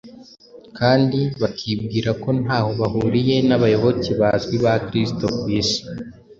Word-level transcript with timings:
kandi 0.77 1.19
bakibwira 1.41 2.09
ko 2.21 2.29
ntaho 2.41 2.71
bahuriye 2.79 3.35
n’abayoboke 3.47 4.11
bazwi 4.21 4.55
ba 4.63 4.73
Kristo 4.87 5.25
ku 5.39 5.45
isi. 5.59 5.79